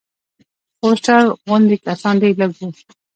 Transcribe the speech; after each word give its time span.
فوسټر 0.79 1.21
غوندې 1.45 1.77
کسان 1.85 2.13
ډېر 2.21 2.33
لږ 2.41 2.51
وو. 2.57 2.69